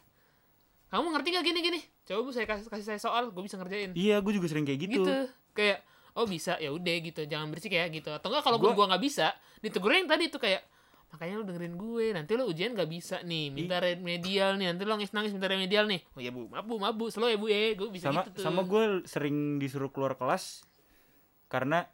[0.89, 1.79] Kamu ngerti gak gini gini?
[2.05, 3.93] Coba bu saya kasih kasih saya soal gue bisa ngerjain.
[3.93, 5.15] Iya gue juga sering kayak gitu, gitu,
[5.53, 8.09] kayak oh bisa ya udah gitu jangan berisik ya gitu.
[8.09, 10.62] Atau enggak kalau Gua- gue gua nggak bisa ditegurnya yang tadi tuh kayak
[11.13, 14.97] makanya lu dengerin gue nanti lu ujian gak bisa nih minta remedial nih nanti lu
[14.97, 16.01] nangis nangis minta remedial nih.
[16.17, 18.29] Oh ya bu maaf bu maaf bu slow ya bu ya gue bisa sama gitu
[18.33, 18.41] tuh.
[18.41, 20.65] sama gue sering disuruh keluar kelas
[21.53, 21.86] karena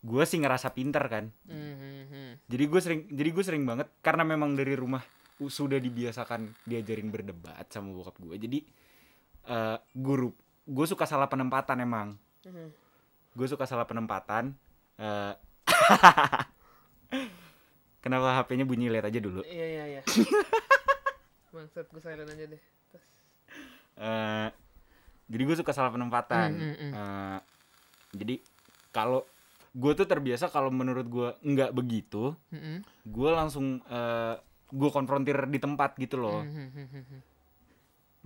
[0.00, 2.32] gue sih ngerasa pinter kan Hmm, hmm, hmm.
[2.46, 5.04] jadi gue sering jadi gue sering banget karena memang dari rumah
[5.40, 8.58] sudah dibiasakan diajarin berdebat sama bokap gue jadi
[9.46, 10.32] eh, guru
[10.62, 12.08] gue suka salah penempatan emang
[12.40, 12.68] Mhm.
[13.30, 14.56] gue suka salah penempatan
[14.96, 15.32] eh,
[18.00, 20.02] kenapa HP-nya bunyi lihat aja dulu Iya iya iya.
[21.52, 22.62] Bangsat gue silent aja deh.
[22.88, 23.04] Terus.
[23.98, 24.48] Eh,
[25.26, 26.92] jadi gue suka salah penempatan Hmm, hmm.
[26.94, 27.38] Eh,
[28.14, 28.34] jadi
[28.90, 29.26] kalau
[29.70, 32.82] gue tuh terbiasa kalau menurut gue nggak begitu Mm-mm.
[33.06, 34.34] gue langsung eh,
[34.70, 37.20] gue konfrontir di tempat gitu loh Hmm, hmm, hmm, hmm.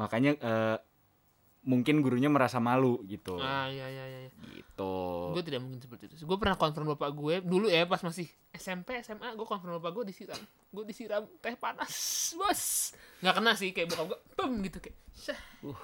[0.01, 0.79] makanya eh,
[1.65, 4.21] mungkin gurunya merasa malu gitu Ah iya iya iya.
[4.53, 6.29] gitu Gue tidak mungkin seperti itu.
[6.29, 10.05] Gue pernah konfront bapak gue dulu ya pas masih SMP SMA gue konfront bapak gue
[10.13, 10.37] disiram.
[10.69, 11.93] Gue disiram teh panas,
[12.37, 12.93] bos.
[13.25, 14.97] Nggak kena sih kayak bokap gue, pem gitu kayak.
[15.17, 15.41] Syah.
[15.65, 15.81] Uh.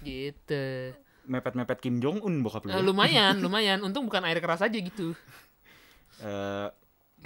[0.00, 0.96] Gitu.
[1.24, 2.80] Mepet-mepet Kim Jong Un bokap lu ya.
[2.80, 3.78] lumayan, lumayan.
[3.80, 5.12] Untung bukan air keras aja gitu.
[6.18, 6.68] Eh,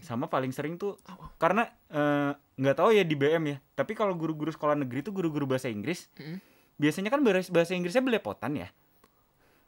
[0.01, 0.99] sama paling sering tuh
[1.37, 5.47] karena eh, nggak tahu ya di BM ya tapi kalau guru-guru sekolah negeri tuh guru-guru
[5.49, 6.39] bahasa Inggris Mm.
[6.77, 8.69] biasanya kan bahasa Inggrisnya belepotan ya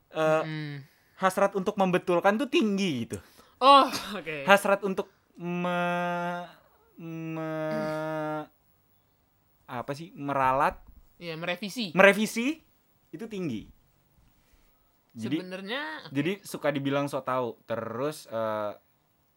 [0.09, 0.83] Eh, Hmm.
[1.17, 3.19] hasrat untuk membetulkan tuh tinggi gitu
[3.59, 4.43] Oh, oke.
[4.45, 5.79] hasrat untuk me,
[6.97, 8.47] me-
[9.65, 10.79] apa sih meralat
[11.17, 11.91] Iya, merevisi.
[11.93, 12.59] merevisi
[13.09, 13.67] itu tinggi
[15.17, 17.57] jadi Sebenarnya jadi suka dibilang so tau.
[17.65, 18.73] Terus eh,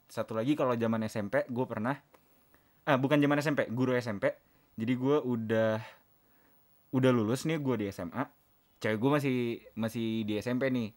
[0.05, 1.95] satu lagi kalau zaman SMP gue pernah
[2.83, 4.33] ah bukan zaman SMP guru SMP
[4.73, 5.77] jadi gue udah
[6.89, 8.23] udah lulus nih gue di SMA
[8.77, 9.37] cewek gue masih
[9.73, 10.89] masih di SMP nih.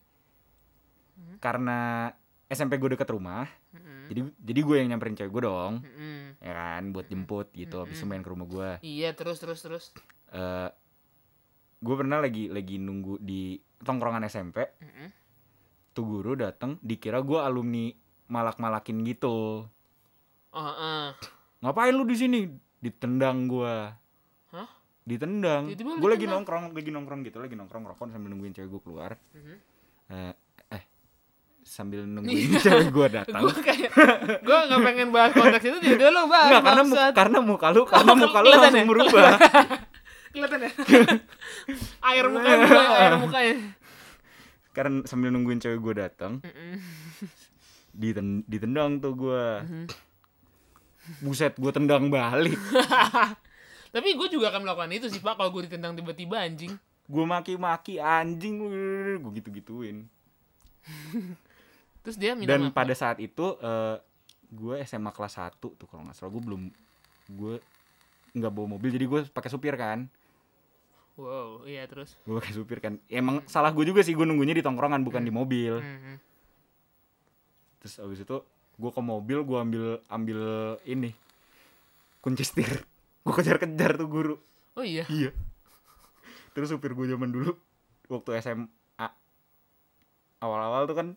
[1.38, 2.08] Karena
[2.46, 4.08] SMP gue deket rumah Mm-mm.
[4.08, 5.80] jadi jadi gue yang nyamperin cewek gue dong.
[5.80, 6.36] Mm-mm.
[6.38, 9.84] ya kan buat jemput gitu habis itu main ke rumah gue Iya, terus terus terus.
[10.30, 10.68] eh
[11.78, 15.08] gue pernah lagi lagi nunggu di tongkrongan SMP Mm-mm.
[15.92, 17.90] tuh guru dateng dikira gue alumni
[18.26, 19.66] malak-malakin gitu.
[20.52, 21.12] Oh, heeh.
[21.60, 22.40] ngapain lu di sini?
[22.80, 23.74] Ditendang gue
[24.50, 24.68] Hah?
[25.04, 25.68] ditendang.
[25.74, 29.10] Gue lagi nongkrong lagi nongkrong gitu lagi nongkrong rokok sambil nungguin cewek gue keluar.
[29.36, 29.56] Mhm.
[30.12, 30.34] eh,
[30.70, 30.82] eh
[31.62, 33.40] sambil nungguin cewek gue datang.
[33.44, 33.92] Gue kayak
[34.40, 38.38] gue nggak pengen bahas konteks itu jadi lo bahas karena karena muka lu karena muka
[38.40, 39.32] lu langsung berubah
[40.32, 40.70] kelihatan ya
[42.02, 43.54] air mukanya berubah, air mukanya
[44.72, 46.40] karena sambil nungguin cewek gue datang
[47.92, 49.84] diten- ditendang tuh gue Mhm.
[51.20, 52.56] buset gue tendang balik.
[53.92, 56.72] Tapi gue juga akan melakukan itu sih pak kalau gue ditendang tiba-tiba anjing.
[57.04, 58.62] gue maki-maki anjing.
[59.18, 60.06] Gue gitu-gituin.
[62.00, 62.72] Terus dia minta dan maaf.
[62.72, 63.96] pada saat itu eh,
[64.48, 66.32] gue SMA kelas 1 tuh kalau nggak salah.
[66.32, 66.62] Gue belum
[67.28, 67.54] gue
[68.32, 70.08] nggak bawa mobil jadi gue pakai supir kan
[71.14, 72.16] Wow, iya terus.
[72.18, 75.30] gue pakai supir kan emang salah gue juga sih gue nunggunya di tongkrongan bukan di
[75.30, 76.14] mobil Mhm.
[77.78, 78.36] terus abis itu
[78.72, 80.40] gue ke mobil gue ambil ambil
[80.82, 81.12] ini
[82.18, 82.80] kunci setir
[83.20, 84.34] gue kejar-kejar tuh guru
[84.72, 85.04] Oh iya.
[85.06, 85.30] iya
[86.52, 87.52] terus supir gue zaman dulu
[88.08, 89.08] waktu SMA
[90.38, 91.08] awal-awal tuh kan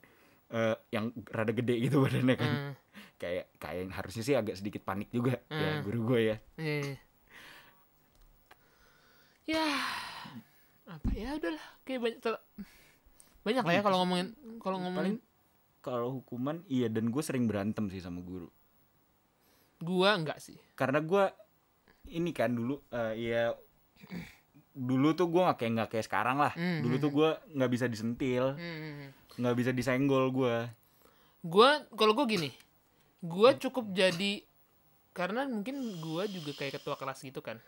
[0.47, 2.73] eh, yang rada gede gitu badannya kan Hmm.
[3.15, 5.83] kayak kayak harusnya sih agak sedikit panik juga ya Hmm.
[5.83, 6.95] guru gue ya Iya, iya.
[9.45, 9.61] Ya,
[10.85, 11.65] apa ya udahlah.
[11.85, 12.43] Kayak banyak ter-
[13.45, 14.27] banyak lah ya kalau ngomongin
[14.57, 15.15] kalau ngomongin
[15.85, 18.49] kalau hukuman iya dan gue sering berantem sih sama guru
[19.77, 20.57] gua enggak sih.
[20.73, 21.29] karena gue
[22.09, 23.53] ini kan dulu eh, ya
[24.73, 27.69] dulu tuh gue nggak kayak nggak kayak sekarang lah Hmm, dulu hmm, tuh gue nggak
[27.69, 29.13] bisa disentil Hmm.
[29.37, 30.55] nggak bisa disenggol gue
[31.45, 32.49] Gua kalau gua gini,
[33.21, 34.41] gua cukup jadi
[35.13, 37.61] karena mungkin gua juga kayak ketua kelas gitu kan.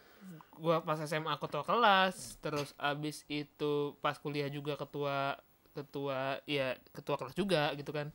[0.58, 5.38] Gua pas SMA ketua kelas, terus abis itu pas kuliah juga ketua
[5.78, 8.10] ketua ya ketua kelas juga gitu kan.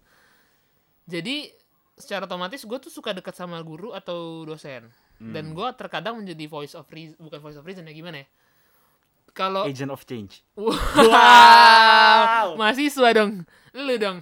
[1.07, 1.55] Jadi
[1.95, 4.91] secara otomatis gue tuh suka dekat sama guru atau dosen.
[5.23, 8.27] Dan gue terkadang menjadi voice of reason, bukan voice of reason ya gimana ya?
[9.33, 14.21] Kalau agent of change wow, mahasiswa dong, lu dong.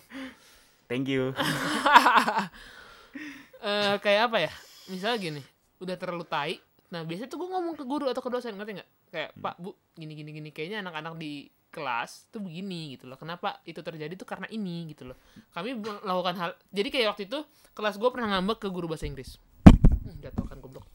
[0.87, 1.35] thank you
[3.67, 4.53] eh kayak apa ya
[4.87, 5.43] misalnya gini
[5.83, 8.91] udah terlalu tai nah biasanya tuh gue ngomong ke guru atau ke dosen ngerti nggak?
[9.15, 13.15] Kayak pak bu gini gini gini kayaknya anak-anak di kelas tuh begini gitu loh.
[13.15, 15.17] Kenapa itu terjadi tuh karena ini gitu loh.
[15.55, 17.39] Kami melakukan hal jadi kayak waktu itu
[17.79, 19.39] kelas gue pernah ngambek ke guru bahasa Inggris.
[20.03, 20.91] Hmm, jatuh kan goblok.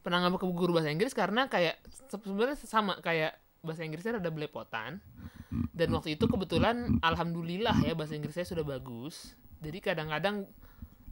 [0.00, 4.32] Pernah ngambek ke guru bahasa Inggris karena kayak se- sebenarnya sama kayak bahasa Inggrisnya ada
[4.32, 5.04] belepotan.
[5.74, 9.36] Dan waktu itu kebetulan alhamdulillah ya bahasa Inggrisnya sudah bagus.
[9.60, 10.48] Jadi kadang-kadang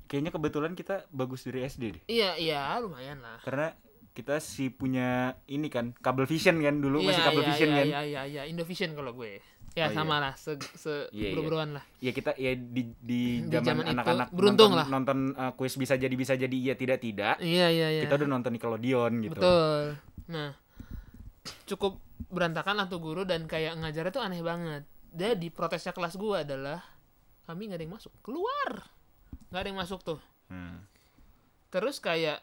[0.05, 3.39] kayaknya kebetulan kita bagus dari SD deh Iya, iya, lumayan lah.
[3.41, 3.73] karena
[4.13, 7.77] kita sih punya ini kan kabel vision kan dulu masih Iya, kabel iya, vision iya,
[7.77, 9.41] kan Iya, iya, iya, Indovision kalau gue.
[9.73, 11.65] Ya Oh, sama lah, se, se Iya, iya.
[11.65, 11.85] lah.
[11.97, 14.87] ya kita ya di di Di zaman anak-anak beruntung nonton, lah.
[14.87, 18.03] nonton uh, kuis bisa jadi bisa jadi iya tidak tidak Iya, iya, iya.
[18.05, 19.97] kita udah nonton Nickelodeon gitu Betul.
[20.29, 20.53] Nah,
[21.65, 21.97] cukup
[22.29, 24.85] berantakan lah tuh guru dan kayak ngajarnya tuh aneh banget.
[25.09, 26.85] Jadi protesnya kelas gue adalah
[27.43, 28.85] kami nggak ada yang masuk, keluar,
[29.53, 30.21] nggak ada yang masuk tuh.
[30.49, 30.81] Hmm.
[31.69, 32.41] Terus kayak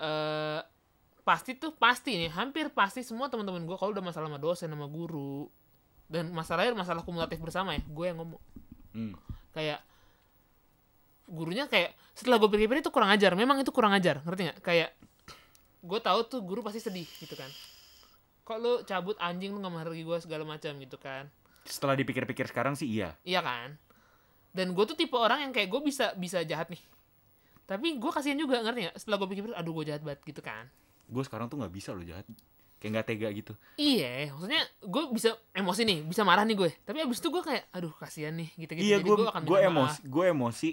[0.00, 0.60] eh
[1.22, 4.90] pasti tuh pasti nih, hampir pasti semua teman-teman gue kalau udah masalah sama dosen sama
[4.90, 5.46] guru
[6.10, 8.42] dan masalahnya masalah kumulatif bersama ya, gue yang ngomong.
[8.92, 9.16] Hmm.
[9.56, 9.80] kayak
[11.32, 14.92] gurunya kayak setelah gue pikir-pikir itu kurang ajar memang itu kurang ajar ngerti nggak kayak
[15.80, 17.48] gue tahu tuh guru pasti sedih gitu kan
[18.44, 21.32] kok lu cabut anjing lu nggak menghargai gue segala macam gitu kan
[21.64, 23.80] setelah dipikir-pikir sekarang sih iya iya kan
[24.52, 26.80] dan gue tuh tipe orang yang kayak gue bisa bisa jahat nih.
[27.64, 28.96] Tapi gue kasihan juga ngerti nggak?
[29.00, 30.68] Setelah gue pikir-pikir aduh gue jahat banget gitu kan.
[31.08, 32.28] Gue sekarang tuh nggak bisa loh jahat.
[32.76, 33.52] Kayak nggak tega gitu.
[33.80, 36.70] Iya maksudnya gue bisa emosi nih bisa marah nih gue.
[36.84, 39.42] Tapi abis itu gue kayak aduh kasihan nih gitu gitu iya jadi gue gue akan
[39.48, 40.70] gue emosi gue emosi.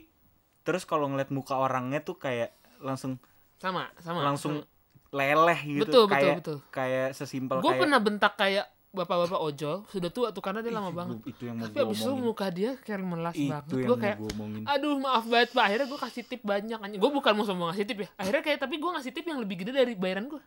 [0.67, 2.51] Terus kalau ngeliat muka orangnya tuh kayak
[2.83, 3.15] langsung
[3.63, 4.19] sama sama.
[4.27, 5.15] Langsung sama.
[5.15, 6.57] leleh gitu Betul, betul, kayak betul.
[6.69, 10.89] kayak sesimpel gue kayak pernah bentak kayak bapak-bapak ojol sudah tua tuh karena dia lama
[10.89, 11.15] banget.
[11.15, 13.85] gua- itu yang mau tapi abis itu muka dia kayak melas itu banget.
[13.85, 15.63] gue kayak omongin aduh maaf banget pak.
[15.63, 16.97] Akhirnya gue kasih tip banyak anjing.
[16.97, 18.09] Gue bukan mau sombong ngasih tip ya.
[18.15, 20.41] Akhirnya kayak tapi gue ngasih tip yang lebih gede dari bayaran gue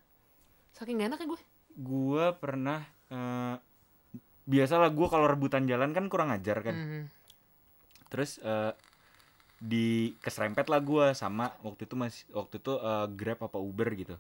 [0.73, 1.41] saking gak enaknya gue
[1.73, 3.55] gue pernah eh,
[4.43, 6.75] biasalah gue kalau rebutan jalan kan kurang ajar kan.
[6.75, 7.03] Mhm.
[8.09, 8.75] terus eh,
[9.57, 14.19] di keserempet lah gue sama waktu itu masih waktu itu eh, grab apa uber gitu.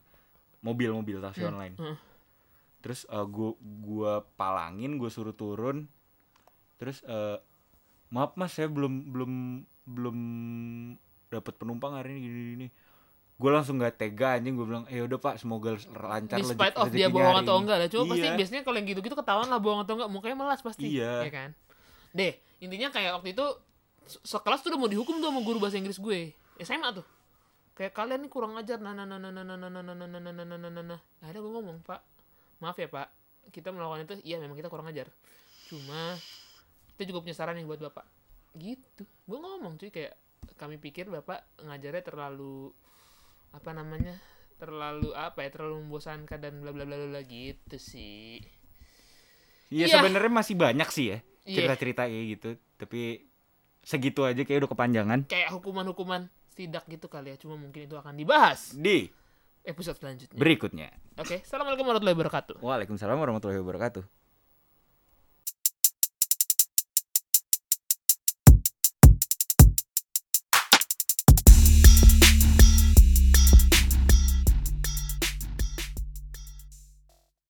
[0.60, 1.74] Mobil mobil taksi Hmm, online.
[1.74, 1.96] Hmm.
[2.82, 5.86] Terus eh, gua gua palangin gue suruh turun
[6.76, 7.38] terus eh,
[8.08, 9.32] maaf mas saya belum belum
[9.84, 10.18] belum
[11.28, 12.68] dapat penumpang hari ini gini gini
[13.32, 16.86] gue langsung nggak tega anjing gue bilang eh udah pak semoga lancar despite rezeki- of
[16.92, 18.36] dia bohong atau ini." enggak lah cuma pasti Iya.
[18.36, 21.26] biasanya kalau yang gitu-gitu ketahuan lah bohong atau enggak mukanya melas pasti Iya.
[21.26, 21.50] ya kan
[22.12, 23.46] deh intinya kayak waktu itu
[24.04, 27.06] se- sekelas tuh udah mau dihukum tuh sama guru bahasa Inggris gue SMA tuh
[27.72, 30.20] kayak kalian nih kurang ajar nah nah nah nah nah nah nah nah nah nah
[30.20, 31.98] nah nah nah nah nah nah gue ngomong pak
[32.62, 33.10] maaf ya pak
[33.50, 35.10] kita melakukan itu iya memang kita kurang ajar
[35.66, 36.14] cuma
[36.94, 38.06] kita juga punya saran nih buat bapak
[38.54, 40.14] gitu gue ngomong cuy kayak
[40.54, 42.70] kami pikir bapak ngajarnya terlalu
[43.50, 44.14] apa namanya
[44.56, 48.38] terlalu apa ya terlalu membosankan dan bla bla bla bla gitu sih
[49.72, 49.94] Iya Iya.
[49.98, 51.56] sebenarnya masih banyak sih ya Iya.
[51.58, 53.26] cerita-cerita kayak gitu tapi
[53.82, 58.14] segitu aja kayak udah kepanjangan kayak hukuman-hukuman tidak gitu kali ya cuma mungkin itu akan
[58.14, 59.08] dibahas di
[59.64, 60.36] episode selanjutnya.
[60.36, 60.90] berikutnya.
[61.20, 62.54] Oke, assalamualaikum warahmatullahi wabarakatuh.
[62.64, 64.21] Waalaikumsalam warahmatullahi wabarakatuh.